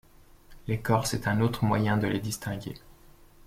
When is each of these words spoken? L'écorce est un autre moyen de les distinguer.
L'écorce 0.65 1.13
est 1.13 1.27
un 1.27 1.41
autre 1.41 1.63
moyen 1.63 1.95
de 1.95 2.07
les 2.07 2.17
distinguer. 2.19 2.73